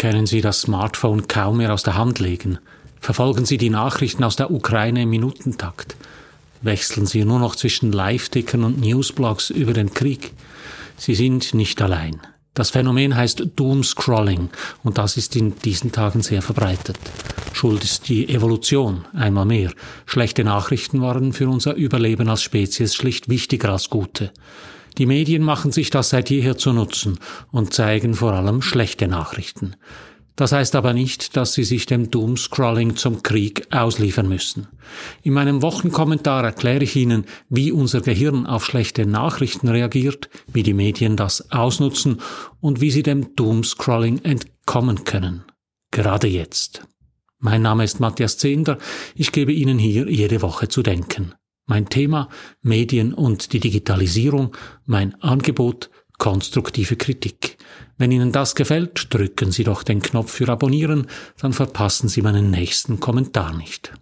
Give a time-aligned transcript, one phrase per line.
[0.00, 2.58] Können Sie das Smartphone kaum mehr aus der Hand legen?
[3.02, 5.94] Verfolgen Sie die Nachrichten aus der Ukraine im Minutentakt?
[6.62, 10.32] Wechseln Sie nur noch zwischen Live-Tickern und Newsblogs über den Krieg?
[10.96, 12.18] Sie sind nicht allein.
[12.54, 14.48] Das Phänomen heißt Doomscrolling
[14.84, 16.96] und das ist in diesen Tagen sehr verbreitet.
[17.52, 19.70] Schuld ist die Evolution, einmal mehr.
[20.06, 24.32] Schlechte Nachrichten waren für unser Überleben als Spezies schlicht wichtiger als gute.
[25.00, 27.18] Die Medien machen sich das seit jeher zu Nutzen
[27.50, 29.74] und zeigen vor allem schlechte Nachrichten.
[30.36, 34.68] Das heißt aber nicht, dass Sie sich dem Doomscrolling zum Krieg ausliefern müssen.
[35.22, 40.74] In meinem Wochenkommentar erkläre ich Ihnen, wie unser Gehirn auf schlechte Nachrichten reagiert, wie die
[40.74, 42.20] Medien das ausnutzen
[42.60, 45.44] und wie Sie dem Doomscrolling entkommen können.
[45.92, 46.86] Gerade jetzt.
[47.38, 48.76] Mein Name ist Matthias Zehnder.
[49.14, 51.32] Ich gebe Ihnen hier jede Woche zu denken.
[51.70, 52.28] Mein Thema
[52.62, 54.56] Medien und die Digitalisierung,
[54.86, 55.88] mein Angebot
[56.18, 57.58] konstruktive Kritik.
[57.96, 61.06] Wenn Ihnen das gefällt, drücken Sie doch den Knopf für Abonnieren,
[61.40, 63.92] dann verpassen Sie meinen nächsten Kommentar nicht.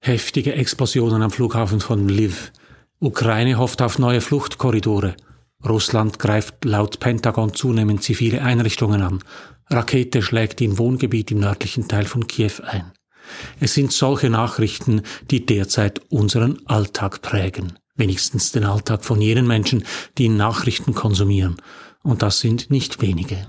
[0.00, 2.50] Heftige Explosionen am Flughafen von Lviv.
[2.98, 5.14] Ukraine hofft auf neue Fluchtkorridore.
[5.66, 9.22] Russland greift laut Pentagon zunehmend zivile Einrichtungen an.
[9.70, 12.92] Rakete schlägt in Wohngebiet im nördlichen Teil von Kiew ein.
[13.60, 17.78] Es sind solche Nachrichten, die derzeit unseren Alltag prägen.
[17.94, 19.84] Wenigstens den Alltag von jenen Menschen,
[20.18, 21.56] die Nachrichten konsumieren.
[22.02, 23.46] Und das sind nicht wenige.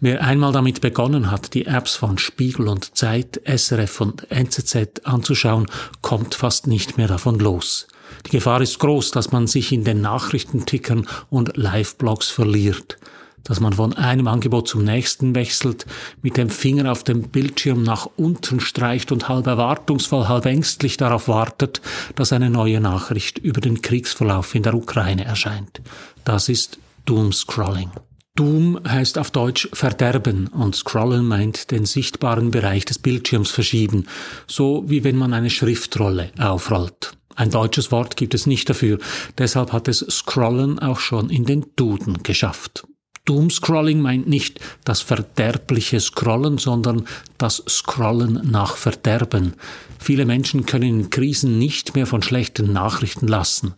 [0.00, 5.66] Wer einmal damit begonnen hat, die Apps von Spiegel und Zeit, SRF und NZZ anzuschauen,
[6.00, 7.86] kommt fast nicht mehr davon los.
[8.26, 12.98] Die Gefahr ist groß, dass man sich in den Nachrichtentickern und Live-Blogs verliert,
[13.44, 15.86] dass man von einem Angebot zum nächsten wechselt,
[16.22, 21.28] mit dem Finger auf dem Bildschirm nach unten streicht und halb erwartungsvoll, halb ängstlich darauf
[21.28, 21.80] wartet,
[22.14, 25.80] dass eine neue Nachricht über den Kriegsverlauf in der Ukraine erscheint.
[26.24, 27.90] Das ist Doomscrolling.
[28.34, 34.06] Doom heißt auf Deutsch Verderben und Scrollen meint den sichtbaren Bereich des Bildschirms verschieben,
[34.46, 37.12] so wie wenn man eine Schriftrolle aufrollt.
[37.34, 38.98] Ein deutsches Wort gibt es nicht dafür,
[39.38, 42.86] deshalb hat es Scrollen auch schon in den Duden geschafft.
[43.24, 47.06] Doomscrolling meint nicht das verderbliche Scrollen, sondern
[47.38, 49.54] das Scrollen nach Verderben.
[50.00, 53.74] Viele Menschen können in Krisen nicht mehr von schlechten Nachrichten lassen.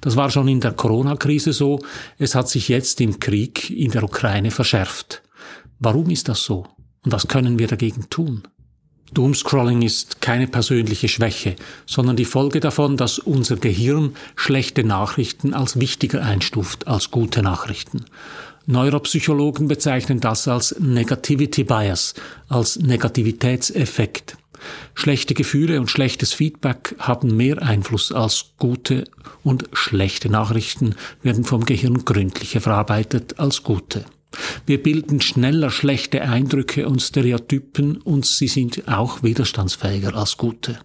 [0.00, 1.80] Das war schon in der Corona-Krise so,
[2.18, 5.22] es hat sich jetzt im Krieg in der Ukraine verschärft.
[5.78, 6.66] Warum ist das so?
[7.04, 8.44] Und was können wir dagegen tun?
[9.12, 11.56] Doomscrolling ist keine persönliche Schwäche,
[11.86, 18.04] sondern die Folge davon, dass unser Gehirn schlechte Nachrichten als wichtiger einstuft als gute Nachrichten.
[18.66, 22.14] Neuropsychologen bezeichnen das als Negativity Bias,
[22.48, 24.36] als Negativitätseffekt.
[24.94, 29.04] Schlechte Gefühle und schlechtes Feedback haben mehr Einfluss als gute
[29.44, 34.04] und schlechte Nachrichten werden vom Gehirn gründlicher verarbeitet als gute.
[34.66, 40.78] Wir bilden schneller schlechte Eindrücke und Stereotypen und sie sind auch widerstandsfähiger als gute.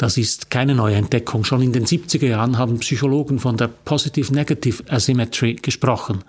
[0.00, 1.44] Das ist keine neue Entdeckung.
[1.44, 6.24] Schon in den 70er Jahren haben Psychologen von der Positive-Negative Asymmetry gesprochen.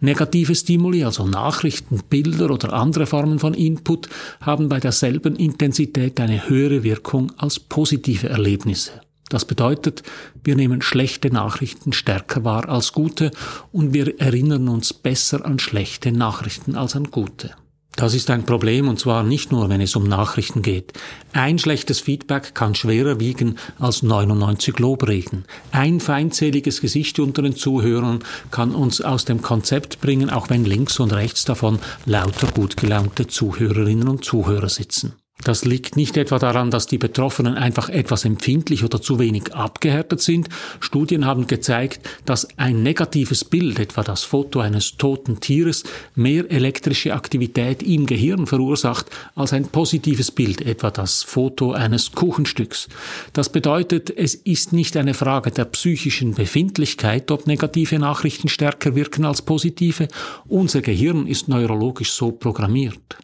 [0.00, 4.08] Negative Stimuli, also Nachrichten, Bilder oder andere Formen von Input,
[4.40, 9.02] haben bei derselben Intensität eine höhere Wirkung als positive Erlebnisse.
[9.30, 10.02] Das bedeutet,
[10.42, 13.30] wir nehmen schlechte Nachrichten stärker wahr als gute
[13.72, 17.54] und wir erinnern uns besser an schlechte Nachrichten als an gute.
[17.94, 20.94] Das ist ein Problem und zwar nicht nur, wenn es um Nachrichten geht.
[21.32, 25.44] Ein schlechtes Feedback kann schwerer wiegen als 99 Lobreden.
[25.70, 30.98] Ein feindseliges Gesicht unter den Zuhörern kann uns aus dem Konzept bringen, auch wenn links
[30.98, 35.19] und rechts davon lauter gut gelaunte Zuhörerinnen und Zuhörer sitzen.
[35.44, 40.20] Das liegt nicht etwa daran, dass die Betroffenen einfach etwas empfindlich oder zu wenig abgehärtet
[40.20, 40.48] sind.
[40.80, 45.84] Studien haben gezeigt, dass ein negatives Bild, etwa das Foto eines toten Tieres,
[46.14, 52.88] mehr elektrische Aktivität im Gehirn verursacht als ein positives Bild, etwa das Foto eines Kuchenstücks.
[53.32, 59.24] Das bedeutet, es ist nicht eine Frage der psychischen Befindlichkeit, ob negative Nachrichten stärker wirken
[59.24, 60.08] als positive.
[60.48, 63.16] Unser Gehirn ist neurologisch so programmiert.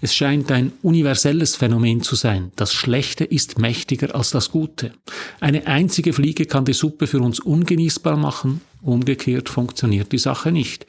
[0.00, 2.52] Es scheint ein universelles Phänomen zu sein.
[2.56, 4.92] Das Schlechte ist mächtiger als das Gute.
[5.40, 10.86] Eine einzige Fliege kann die Suppe für uns ungenießbar machen, umgekehrt funktioniert die Sache nicht.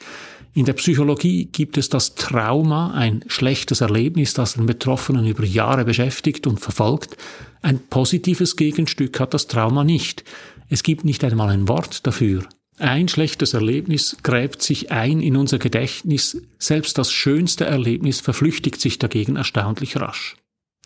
[0.54, 5.84] In der Psychologie gibt es das Trauma, ein schlechtes Erlebnis, das den Betroffenen über Jahre
[5.84, 7.16] beschäftigt und verfolgt.
[7.60, 10.24] Ein positives Gegenstück hat das Trauma nicht.
[10.68, 12.44] Es gibt nicht einmal ein Wort dafür.
[12.78, 18.98] Ein schlechtes Erlebnis gräbt sich ein in unser Gedächtnis, selbst das schönste Erlebnis verflüchtigt sich
[18.98, 20.36] dagegen erstaunlich rasch.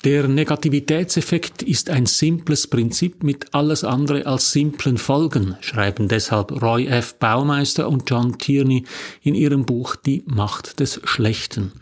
[0.05, 6.87] Der Negativitätseffekt ist ein simples Prinzip mit alles andere als simplen Folgen, schreiben deshalb Roy
[6.87, 7.17] F.
[7.17, 8.85] Baumeister und John Tierney
[9.23, 11.73] in ihrem Buch Die Macht des Schlechten.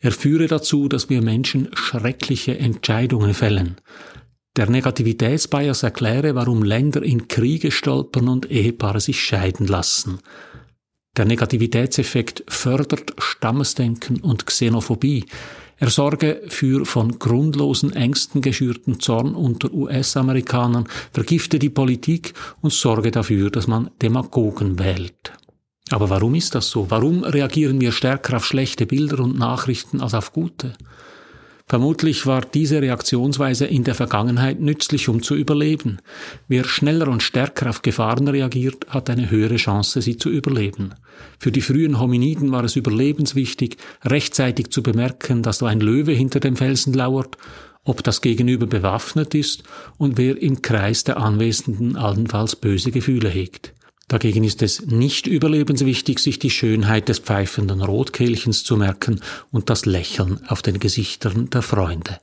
[0.00, 3.76] Er führe dazu, dass wir Menschen schreckliche Entscheidungen fällen.
[4.54, 10.18] Der Negativitätsbias erkläre, warum Länder in Kriege stolpern und Ehepaare sich scheiden lassen.
[11.16, 15.24] Der Negativitätseffekt fördert Stammesdenken und Xenophobie.
[15.78, 23.10] Er sorge für von grundlosen Ängsten geschürten Zorn unter US-Amerikanern, vergifte die Politik und sorge
[23.10, 25.32] dafür, dass man Demagogen wählt.
[25.88, 26.90] Aber warum ist das so?
[26.90, 30.74] Warum reagieren wir stärker auf schlechte Bilder und Nachrichten als auf gute?
[31.72, 36.00] Vermutlich war diese Reaktionsweise in der Vergangenheit nützlich, um zu überleben.
[36.46, 40.92] Wer schneller und stärker auf Gefahren reagiert, hat eine höhere Chance, sie zu überleben.
[41.38, 46.40] Für die frühen Hominiden war es überlebenswichtig, rechtzeitig zu bemerken, dass da ein Löwe hinter
[46.40, 47.38] dem Felsen lauert,
[47.84, 49.62] ob das Gegenüber bewaffnet ist
[49.96, 53.72] und wer im Kreis der Anwesenden allenfalls böse Gefühle hegt.
[54.12, 59.86] Dagegen ist es nicht überlebenswichtig, sich die Schönheit des pfeifenden Rotkehlchens zu merken und das
[59.86, 62.20] Lächeln auf den Gesichtern der Freunde.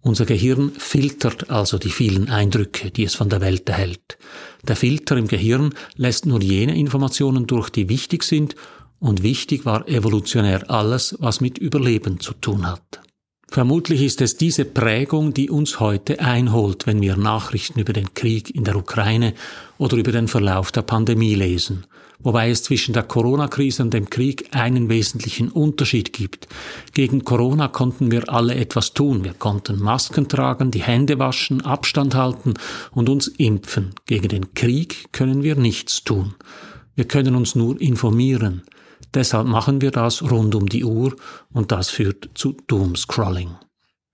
[0.00, 4.18] Unser Gehirn filtert also die vielen Eindrücke, die es von der Welt erhält.
[4.66, 8.56] Der Filter im Gehirn lässt nur jene Informationen durch, die wichtig sind,
[8.98, 13.00] und wichtig war evolutionär alles, was mit Überleben zu tun hat.
[13.58, 18.54] Vermutlich ist es diese Prägung, die uns heute einholt, wenn wir Nachrichten über den Krieg
[18.54, 19.34] in der Ukraine
[19.78, 21.84] oder über den Verlauf der Pandemie lesen,
[22.20, 26.46] wobei es zwischen der Corona-Krise und dem Krieg einen wesentlichen Unterschied gibt.
[26.92, 29.24] Gegen Corona konnten wir alle etwas tun.
[29.24, 32.54] Wir konnten Masken tragen, die Hände waschen, Abstand halten
[32.92, 33.90] und uns impfen.
[34.06, 36.36] Gegen den Krieg können wir nichts tun.
[36.94, 38.62] Wir können uns nur informieren.
[39.14, 41.16] Deshalb machen wir das rund um die Uhr
[41.52, 43.56] und das führt zu Doomscrolling.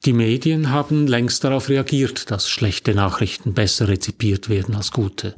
[0.05, 5.35] Die Medien haben längst darauf reagiert, dass schlechte Nachrichten besser rezipiert werden als gute.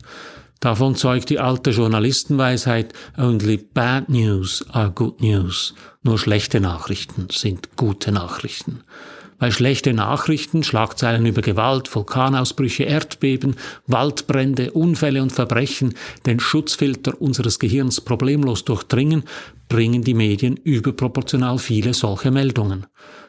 [0.61, 5.75] Davon zeugt die alte Journalistenweisheit, only bad news are good news.
[6.03, 8.83] Nur schlechte Nachrichten sind gute Nachrichten
[9.39, 13.57] weil schlechte Nachrichten, Schlagzeilen über Gewalt, Vulkanausbrüche, Erdbeben,
[13.87, 15.95] Waldbrände, Unfälle und Verbrechen
[16.25, 19.25] den Schutzfilter unseres Gehirns problemlos durchdringen,
[19.69, 22.87] bringen die Medien überproportional viele solche Meldungen.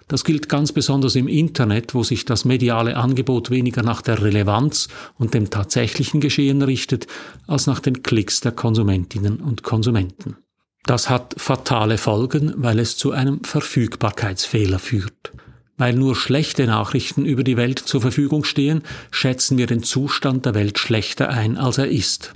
[0.08, 4.88] Das gilt ganz besonders im Internet, wo sich das mediale Angebot weniger nach der Relevanz
[5.18, 7.08] und dem tatsächlichen Geschehen richtet,
[7.46, 10.38] als nach den Klicks der Konsumentinnen und Konsumenten.
[10.86, 15.34] Das hat fatale Folgen, weil es zu einem Verfügbarkeitsfehler führt.
[15.78, 18.82] Weil nur schlechte Nachrichten über die Welt zur Verfügung stehen,
[19.12, 22.34] schätzen wir den Zustand der Welt schlechter ein, als er ist.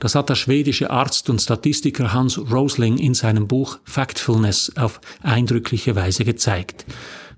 [0.00, 5.94] Das hat der schwedische Arzt und Statistiker Hans Rosling in seinem Buch Factfulness auf eindrückliche
[5.94, 6.84] Weise gezeigt.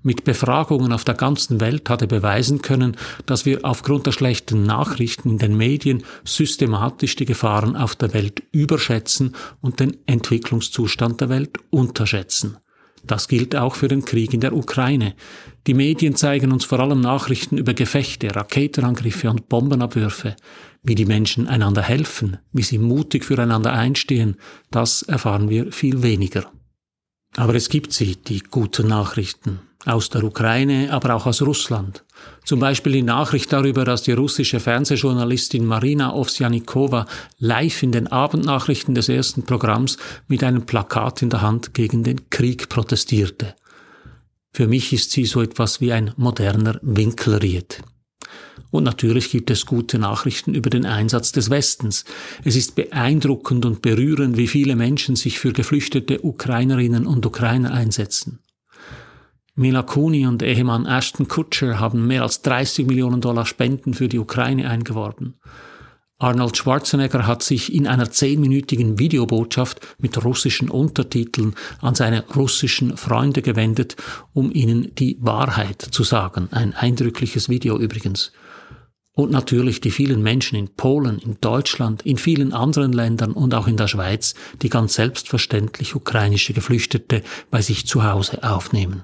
[0.01, 4.63] Mit Befragungen auf der ganzen Welt hat er beweisen können, dass wir aufgrund der schlechten
[4.63, 11.29] Nachrichten in den Medien systematisch die Gefahren auf der Welt überschätzen und den Entwicklungszustand der
[11.29, 12.57] Welt unterschätzen.
[13.05, 15.13] Das gilt auch für den Krieg in der Ukraine.
[15.67, 20.35] Die Medien zeigen uns vor allem Nachrichten über Gefechte, Raketenangriffe und Bombenabwürfe.
[20.83, 24.37] Wie die Menschen einander helfen, wie sie mutig füreinander einstehen,
[24.71, 26.51] das erfahren wir viel weniger.
[27.35, 32.03] Aber es gibt sie, die guten Nachrichten aus der Ukraine, aber auch aus Russland.
[32.45, 37.05] Zum Beispiel die Nachricht darüber, dass die russische Fernsehjournalistin Marina Ovsjanikova
[37.39, 42.29] live in den Abendnachrichten des ersten Programms mit einem Plakat in der Hand gegen den
[42.29, 43.55] Krieg protestierte.
[44.53, 47.81] Für mich ist sie so etwas wie ein moderner Winkelried.
[48.71, 52.05] Und natürlich gibt es gute Nachrichten über den Einsatz des Westens.
[52.43, 58.39] Es ist beeindruckend und berührend, wie viele Menschen sich für geflüchtete Ukrainerinnen und Ukrainer einsetzen.
[59.55, 64.17] Mila Kuni und Ehemann Ashton Kutcher haben mehr als 30 Millionen Dollar Spenden für die
[64.17, 65.35] Ukraine eingeworben.
[66.19, 73.41] Arnold Schwarzenegger hat sich in einer zehnminütigen Videobotschaft mit russischen Untertiteln an seine russischen Freunde
[73.41, 73.97] gewendet,
[74.31, 76.47] um ihnen die Wahrheit zu sagen.
[76.51, 78.31] Ein eindrückliches Video übrigens.
[79.15, 83.67] Und natürlich die vielen Menschen in Polen, in Deutschland, in vielen anderen Ländern und auch
[83.67, 89.03] in der Schweiz, die ganz selbstverständlich ukrainische Geflüchtete bei sich zu Hause aufnehmen.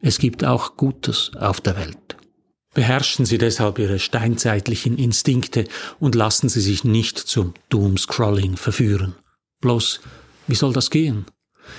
[0.00, 2.19] Es gibt auch Gutes auf der Welt.
[2.72, 5.64] Beherrschen Sie deshalb Ihre steinzeitlichen Instinkte
[5.98, 9.14] und lassen Sie sich nicht zum Doomscrolling verführen.
[9.60, 10.00] Bloß,
[10.46, 11.26] wie soll das gehen?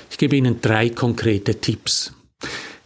[0.10, 2.13] Ich gebe Ihnen drei konkrete Tipps.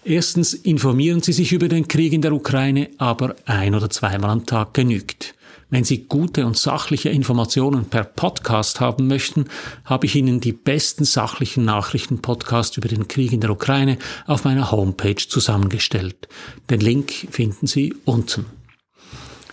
[0.03, 4.45] Erstens informieren Sie sich über den Krieg in der Ukraine, aber ein oder zweimal am
[4.45, 5.33] Tag genügt.
[5.75, 9.48] Wenn Sie gute und sachliche Informationen per Podcast haben möchten,
[9.84, 14.72] habe ich Ihnen die besten sachlichen Nachrichten-Podcasts über den Krieg in der Ukraine auf meiner
[14.72, 16.29] Homepage zusammengestellt.
[16.70, 18.46] Den Link finden Sie unten.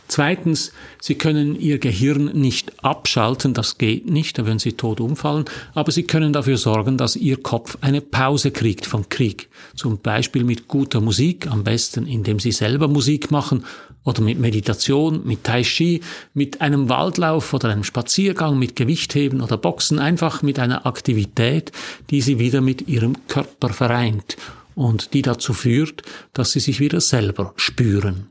[0.06, 5.46] Zweitens, Sie können Ihr Gehirn nicht abschalten, das geht nicht, da würden Sie tot umfallen,
[5.74, 9.48] aber Sie können dafür sorgen, dass Ihr Kopf eine Pause kriegt vom Krieg.
[9.74, 13.64] Zum Beispiel mit guter Musik, am besten indem Sie selber Musik machen
[14.04, 16.00] oder mit Meditation, mit Tai Chi,
[16.34, 21.72] mit einem Waldlauf oder einem Spaziergang, mit Gewichtheben oder Boxen, einfach mit einer Aktivität,
[22.10, 24.36] die Sie wieder mit Ihrem Körper vereint
[24.74, 28.30] und die dazu führt, dass Sie sich wieder selber spüren.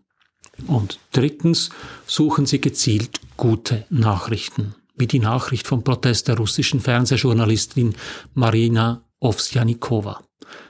[0.67, 1.69] Und drittens
[2.05, 7.95] suchen Sie gezielt gute Nachrichten, wie die Nachricht vom Protest der russischen Fernsehjournalistin
[8.33, 10.21] Marina Ovsjanikova.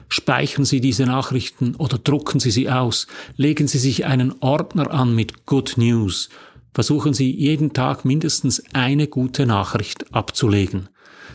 [0.08, 5.14] Speichern Sie diese Nachrichten oder drucken Sie sie aus, legen Sie sich einen Ordner an
[5.14, 6.28] mit Good News,
[6.74, 10.88] versuchen Sie jeden Tag mindestens eine gute Nachricht abzulegen.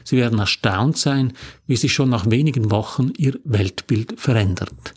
[0.04, 1.34] Sie werden erstaunt sein,
[1.66, 4.94] wie sich schon nach wenigen Wochen Ihr Weltbild verändert.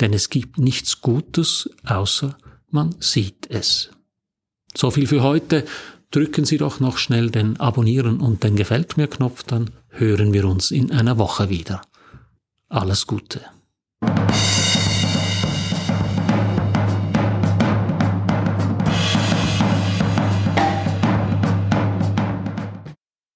[0.00, 2.36] Denn es gibt nichts Gutes außer
[2.70, 3.90] man sieht es.
[4.74, 5.64] So viel für heute.
[6.10, 10.46] Drücken Sie doch noch schnell den Abonnieren und den Gefällt mir Knopf, dann hören wir
[10.46, 11.82] uns in einer Woche wieder.
[12.70, 13.46] Alles Gute.